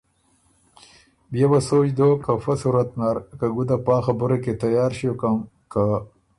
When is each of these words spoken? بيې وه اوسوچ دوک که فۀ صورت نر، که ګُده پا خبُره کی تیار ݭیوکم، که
بيې 1.31 1.45
وه 1.49 1.59
اوسوچ 1.61 1.87
دوک 1.97 2.17
که 2.25 2.31
فۀ 2.43 2.53
صورت 2.61 2.89
نر، 2.99 3.17
که 3.39 3.47
ګُده 3.55 3.77
پا 3.85 3.95
خبُره 4.05 4.37
کی 4.43 4.53
تیار 4.61 4.91
ݭیوکم، 4.97 5.37
که 5.71 5.83